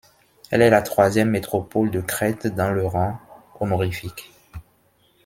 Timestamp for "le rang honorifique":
2.71-4.31